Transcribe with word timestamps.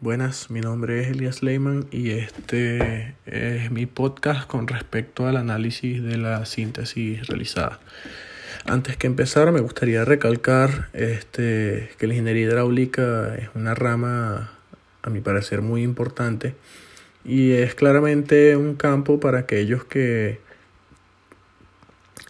Buenas, 0.00 0.48
mi 0.48 0.60
nombre 0.60 1.00
es 1.00 1.08
Elias 1.08 1.42
Leyman 1.42 1.88
y 1.90 2.10
este 2.10 3.16
es 3.26 3.72
mi 3.72 3.84
podcast 3.86 4.46
con 4.46 4.68
respecto 4.68 5.26
al 5.26 5.36
análisis 5.36 6.00
de 6.04 6.16
la 6.16 6.46
síntesis 6.46 7.26
realizada. 7.26 7.80
Antes 8.64 8.96
que 8.96 9.08
empezar, 9.08 9.50
me 9.50 9.58
gustaría 9.58 10.04
recalcar 10.04 10.88
este, 10.92 11.90
que 11.98 12.06
la 12.06 12.14
ingeniería 12.14 12.46
hidráulica 12.46 13.34
es 13.34 13.48
una 13.56 13.74
rama, 13.74 14.52
a 15.02 15.10
mi 15.10 15.20
parecer, 15.20 15.62
muy 15.62 15.82
importante 15.82 16.54
y 17.24 17.54
es 17.54 17.74
claramente 17.74 18.56
un 18.56 18.76
campo 18.76 19.18
para 19.18 19.40
aquellos 19.40 19.82
que 19.82 20.38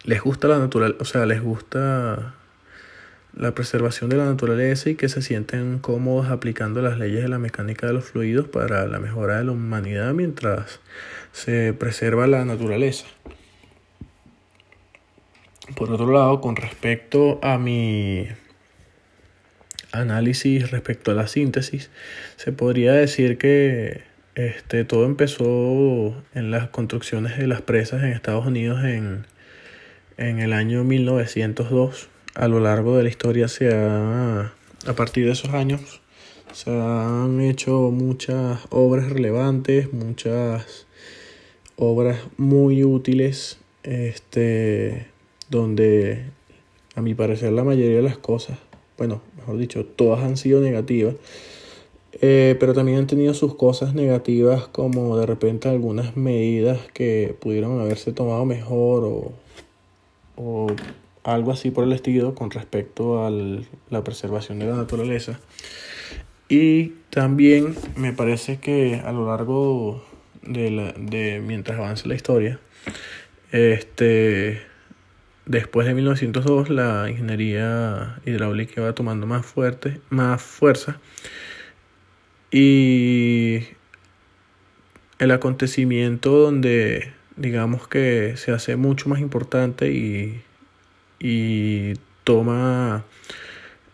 les 0.05 0.21
gusta 0.23 0.47
la 0.47 0.57
naturaleza, 0.57 0.97
o 1.01 1.05
sea, 1.05 1.27
les 1.27 1.43
gusta 1.43 2.33
la 3.39 3.55
preservación 3.55 4.09
de 4.09 4.17
la 4.17 4.25
naturaleza 4.25 4.89
y 4.89 4.95
que 4.95 5.07
se 5.07 5.21
sienten 5.21 5.79
cómodos 5.79 6.27
aplicando 6.29 6.81
las 6.81 6.99
leyes 6.99 7.23
de 7.23 7.29
la 7.29 7.39
mecánica 7.39 7.87
de 7.87 7.93
los 7.93 8.03
fluidos 8.03 8.49
para 8.49 8.85
la 8.85 8.99
mejora 8.99 9.37
de 9.37 9.45
la 9.45 9.53
humanidad 9.53 10.13
mientras 10.13 10.81
se 11.31 11.73
preserva 11.73 12.27
la 12.27 12.43
naturaleza. 12.43 13.05
Por 15.75 15.89
otro 15.89 16.11
lado, 16.11 16.41
con 16.41 16.57
respecto 16.57 17.39
a 17.41 17.57
mi 17.57 18.27
análisis 19.93 20.69
respecto 20.71 21.11
a 21.11 21.13
la 21.13 21.27
síntesis, 21.27 21.91
se 22.35 22.51
podría 22.51 22.91
decir 22.91 23.37
que 23.37 24.01
este, 24.35 24.83
todo 24.83 25.05
empezó 25.05 26.13
en 26.33 26.51
las 26.51 26.67
construcciones 26.69 27.37
de 27.37 27.47
las 27.47 27.61
presas 27.61 28.03
en 28.03 28.09
Estados 28.09 28.45
Unidos 28.45 28.83
en, 28.83 29.25
en 30.17 30.39
el 30.39 30.51
año 30.51 30.83
1902 30.83 32.09
a 32.35 32.47
lo 32.47 32.59
largo 32.59 32.97
de 32.97 33.03
la 33.03 33.09
historia 33.09 33.47
se 33.47 33.73
ha, 33.73 34.53
a 34.85 34.93
partir 34.95 35.25
de 35.25 35.31
esos 35.31 35.51
años, 35.51 36.01
se 36.53 36.71
han 36.71 37.41
hecho 37.41 37.91
muchas 37.91 38.59
obras 38.69 39.09
relevantes, 39.09 39.93
muchas 39.93 40.87
obras 41.75 42.19
muy 42.37 42.83
útiles, 42.83 43.59
este, 43.83 45.07
donde 45.49 46.25
a 46.95 47.01
mi 47.01 47.13
parecer 47.13 47.51
la 47.53 47.63
mayoría 47.63 47.97
de 47.97 48.03
las 48.03 48.17
cosas, 48.17 48.57
bueno, 48.97 49.21
mejor 49.37 49.57
dicho, 49.57 49.85
todas 49.85 50.23
han 50.23 50.37
sido 50.37 50.59
negativas, 50.59 51.15
eh, 52.21 52.57
pero 52.59 52.73
también 52.73 52.97
han 52.97 53.07
tenido 53.07 53.33
sus 53.33 53.55
cosas 53.55 53.93
negativas 53.93 54.67
como 54.67 55.17
de 55.17 55.25
repente 55.25 55.69
algunas 55.69 56.17
medidas 56.17 56.79
que 56.93 57.35
pudieron 57.39 57.79
haberse 57.79 58.11
tomado 58.11 58.43
mejor 58.45 59.03
o, 59.05 59.31
o 60.35 60.67
algo 61.23 61.51
así 61.51 61.71
por 61.71 61.83
el 61.83 61.93
estilo 61.93 62.35
con 62.35 62.51
respecto 62.51 63.25
a 63.25 63.31
la 63.31 64.03
preservación 64.03 64.59
de 64.59 64.65
la 64.67 64.75
naturaleza. 64.75 65.39
Y 66.47 66.93
también 67.09 67.75
me 67.95 68.13
parece 68.13 68.59
que 68.59 69.01
a 69.05 69.11
lo 69.11 69.27
largo 69.27 70.03
de, 70.41 70.71
la, 70.71 70.93
de 70.93 71.41
mientras 71.45 71.77
avanza 71.77 72.07
la 72.07 72.15
historia, 72.15 72.59
este, 73.51 74.61
después 75.45 75.87
de 75.87 75.93
1902 75.93 76.69
la 76.69 77.07
ingeniería 77.09 78.19
hidráulica 78.25 78.81
va 78.81 78.93
tomando 78.93 79.27
más 79.27 79.45
fuerte, 79.45 79.99
más 80.09 80.41
fuerza 80.41 80.99
y 82.51 83.59
el 85.19 85.31
acontecimiento 85.31 86.31
donde 86.31 87.13
digamos 87.35 87.87
que 87.87 88.35
se 88.37 88.51
hace 88.51 88.75
mucho 88.75 89.09
más 89.09 89.19
importante 89.19 89.91
y 89.91 90.41
y 91.19 91.93
toma 92.23 93.05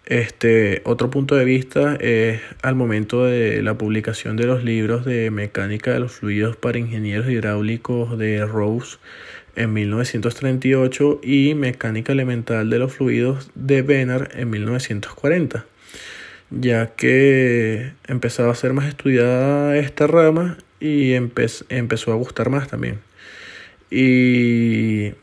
este 0.06 0.82
otro 0.86 1.10
punto 1.10 1.36
de 1.36 1.46
vista 1.46 1.96
es 1.96 2.42
al 2.62 2.76
momento 2.76 3.26
de 3.26 3.64
la 3.64 3.76
publicación 3.76 4.38
de 4.38 4.46
los 4.46 4.64
libros 4.64 5.04
de 5.04 5.32
mecánica 5.32 5.92
de 5.92 6.00
los 6.00 6.12
fluidos 6.12 6.56
para 6.56 6.78
ingenieros 6.78 7.28
hidráulicos 7.28 8.18
de 8.18 8.46
Rose 8.46 8.98
en 9.56 9.74
1938 9.74 11.22
y 11.24 11.56
mecánica 11.56 12.12
elemental 12.12 12.70
de 12.70 12.80
los 12.80 12.94
fluidos 12.94 13.50
de 13.56 13.82
Benner 13.82 14.30
en 14.36 14.50
1940 14.50 15.66
ya 16.50 16.96
que 16.96 17.94
empezaba 18.08 18.52
a 18.52 18.56
ser 18.56 18.74
más 18.74 18.88
estudiada 18.88 19.78
esta 19.78 20.08
rama 20.08 20.58
y 20.80 21.14
empezó 21.14 22.12
a 22.12 22.16
gustar 22.16 22.50
más 22.50 22.68
también. 22.68 23.00
Y 23.90 25.14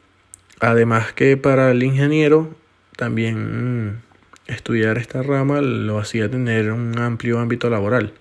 Además 0.62 1.12
que 1.12 1.36
para 1.36 1.72
el 1.72 1.82
ingeniero 1.82 2.54
también 2.96 3.88
mm, 3.88 4.02
estudiar 4.46 4.96
esta 4.96 5.20
rama 5.20 5.60
lo 5.60 5.98
hacía 5.98 6.30
tener 6.30 6.70
un 6.70 6.96
amplio 7.00 7.40
ámbito 7.40 7.68
laboral. 7.68 8.14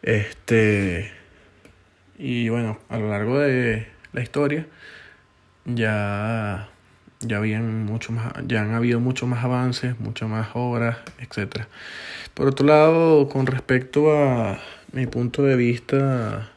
Este 0.00 1.12
y 2.16 2.48
bueno, 2.48 2.78
a 2.88 2.96
lo 2.96 3.10
largo 3.10 3.38
de 3.40 3.86
la 4.14 4.22
historia 4.22 4.66
ya 5.66 6.70
ya 7.20 7.36
habían 7.36 7.84
mucho 7.84 8.12
más 8.12 8.32
ya 8.46 8.62
han 8.62 8.72
habido 8.72 8.98
muchos 8.98 9.28
más 9.28 9.44
avances, 9.44 10.00
muchas 10.00 10.30
más 10.30 10.48
obras, 10.54 10.96
etcétera. 11.18 11.68
Por 12.32 12.48
otro 12.48 12.66
lado, 12.66 13.28
con 13.28 13.46
respecto 13.46 14.16
a 14.16 14.60
mi 14.92 15.06
punto 15.06 15.42
de 15.42 15.56
vista 15.56 16.53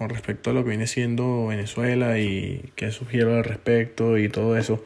con 0.00 0.08
respecto 0.08 0.48
a 0.48 0.54
lo 0.54 0.64
que 0.64 0.70
viene 0.70 0.86
siendo 0.86 1.48
Venezuela 1.48 2.18
y 2.18 2.72
qué 2.74 2.90
sugiero 2.90 3.36
al 3.36 3.44
respecto 3.44 4.16
y 4.16 4.30
todo 4.30 4.56
eso, 4.56 4.82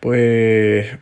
pues 0.00 0.98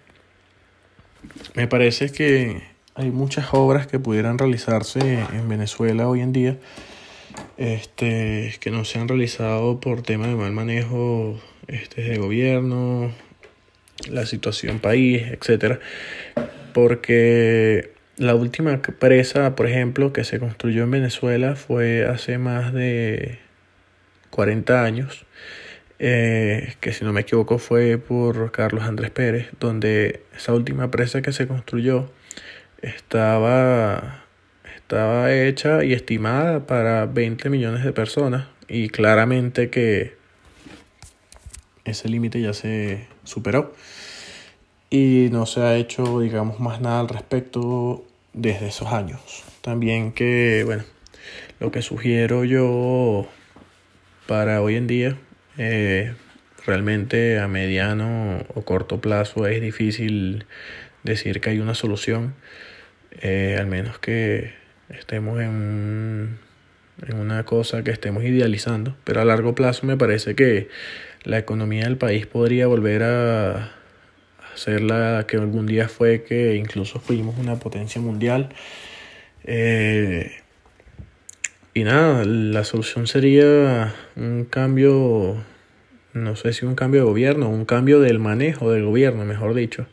me 1.55 1.67
parece 1.67 2.13
que 2.13 2.61
hay 2.95 3.11
muchas 3.11 3.47
obras 3.53 3.87
que 3.87 3.99
pudieran 3.99 4.37
realizarse 4.37 5.01
en 5.33 5.49
Venezuela 5.49 6.07
hoy 6.07 6.21
en 6.21 6.35
día 6.35 6.59
este, 7.57 8.53
que 8.61 8.71
no 8.71 8.85
se 8.85 8.99
han 8.99 9.09
realizado 9.09 9.81
por 9.81 10.03
tema 10.03 10.27
de 10.27 10.35
mal 10.35 10.53
manejo 10.53 11.41
este, 11.67 12.03
de 12.03 12.19
gobierno, 12.19 13.11
la 14.11 14.27
situación 14.27 14.81
país, 14.81 15.23
etcétera, 15.23 15.81
porque 16.75 17.95
la 18.21 18.35
última 18.35 18.83
presa, 18.83 19.57
por 19.57 19.67
ejemplo, 19.67 20.13
que 20.13 20.25
se 20.25 20.39
construyó 20.39 20.83
en 20.83 20.91
Venezuela 20.91 21.57
fue 21.57 22.05
hace 22.05 22.37
más 22.37 22.75
de 22.75 23.39
40 24.29 24.85
años, 24.85 25.25
eh, 25.99 26.75
que 26.81 26.93
si 26.93 27.03
no 27.03 27.15
me 27.15 27.23
equivoco 27.23 27.57
fue 27.57 27.97
por 27.97 28.53
Carlos 28.53 28.85
Andrés 28.85 29.11
Pérez, 29.11 29.49
donde 29.59 30.23
esa 30.37 30.53
última 30.53 30.91
presa 30.91 31.23
que 31.23 31.33
se 31.33 31.49
construyó 31.49 32.11
estaba, 32.83 34.25
estaba 34.77 35.33
hecha 35.33 35.83
y 35.83 35.95
estimada 35.95 36.67
para 36.67 37.07
20 37.07 37.49
millones 37.49 37.85
de 37.85 37.93
personas 37.95 38.49
y 38.69 38.91
claramente 38.91 39.71
que 39.71 40.15
ese 41.87 42.11
límite 42.11 42.43
ya 42.43 42.53
se 42.53 43.09
superó. 43.25 43.73
Y 44.91 45.29
no 45.31 45.47
se 45.47 45.63
ha 45.63 45.77
hecho 45.77 46.21
digamos 46.21 46.61
más 46.61 46.81
nada 46.83 47.01
al 47.01 47.09
respecto 47.09 48.05
desde 48.33 48.69
esos 48.69 48.93
años. 48.93 49.45
También 49.63 50.13
que, 50.13 50.63
bueno, 50.65 50.85
lo 51.59 51.71
que 51.71 51.83
sugiero 51.83 52.45
yo 52.45 53.29
para 54.27 54.63
hoy 54.63 54.77
en 54.77 54.87
día, 54.87 55.17
eh, 55.59 56.15
realmente 56.67 57.39
a 57.39 57.49
mediano 57.49 58.45
o 58.55 58.63
corto 58.63 59.01
plazo 59.01 59.47
es 59.47 59.61
difícil 59.61 60.47
decir 61.03 61.41
que 61.41 61.51
hay 61.51 61.59
una 61.59 61.75
solución, 61.75 62.35
eh, 63.23 63.57
al 63.59 63.67
menos 63.67 63.99
que 63.99 64.53
estemos 64.89 65.41
en, 65.41 66.39
en 67.07 67.17
una 67.17 67.45
cosa 67.45 67.83
que 67.83 67.91
estemos 67.91 68.25
idealizando, 68.25 68.97
pero 69.05 69.21
a 69.21 69.25
largo 69.25 69.55
plazo 69.55 69.87
me 69.87 69.97
parece 69.97 70.35
que 70.35 70.69
la 71.25 71.39
economía 71.39 71.85
del 71.85 71.97
país 71.97 72.27
podría 72.27 72.67
volver 72.67 73.03
a 73.03 73.80
ser 74.55 74.83
la 74.83 75.27
que 75.27 75.37
algún 75.37 75.67
día 75.67 75.89
fue 75.89 76.23
que 76.25 76.57
incluso 76.57 77.01
fuimos 77.01 77.39
una 77.39 77.57
potencia 77.57 78.01
mundial. 78.01 78.51
Eh, 79.45 80.33
y 81.75 81.85
nada, 81.85 82.25
la 82.25 82.65
solución 82.65 83.07
sería 83.07 83.95
un 84.17 84.45
cambio, 84.45 85.37
no 86.13 86.37
sé 86.37 86.53
si 86.53 86.67
un 86.67 86.75
cambio 86.75 87.03
de 87.03 87.07
gobierno, 87.07 87.49
un 87.49 87.65
cambio 87.65 88.01
del 88.01 88.19
manejo 88.19 88.73
del 88.73 88.85
gobierno, 88.85 89.25
mejor 89.25 89.55
dicho. 89.55 89.87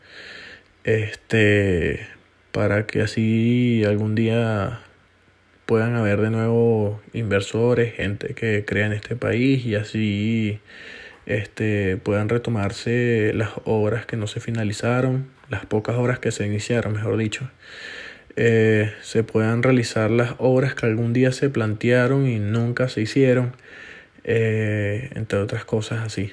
Este, 0.84 2.06
para 2.52 2.86
que 2.86 3.02
así 3.02 3.84
algún 3.84 4.14
día 4.14 4.80
puedan 5.66 5.94
haber 5.96 6.20
de 6.20 6.30
nuevo 6.30 7.00
inversores, 7.12 7.94
gente 7.94 8.34
que 8.34 8.64
crea 8.64 8.86
en 8.86 8.94
este 8.94 9.16
país 9.16 9.66
y 9.66 9.74
así 9.74 10.60
este, 11.28 11.98
puedan 11.98 12.30
retomarse 12.30 13.32
las 13.34 13.50
obras 13.66 14.06
que 14.06 14.16
no 14.16 14.26
se 14.26 14.40
finalizaron, 14.40 15.26
las 15.50 15.66
pocas 15.66 15.96
obras 15.96 16.18
que 16.18 16.32
se 16.32 16.46
iniciaron, 16.46 16.94
mejor 16.94 17.18
dicho. 17.18 17.50
Eh, 18.36 18.94
se 19.02 19.24
puedan 19.24 19.62
realizar 19.62 20.10
las 20.10 20.36
obras 20.38 20.74
que 20.74 20.86
algún 20.86 21.12
día 21.12 21.30
se 21.32 21.50
plantearon 21.50 22.26
y 22.26 22.38
nunca 22.38 22.88
se 22.88 23.02
hicieron, 23.02 23.52
eh, 24.24 25.10
entre 25.16 25.38
otras 25.38 25.66
cosas 25.66 26.00
así. 26.00 26.32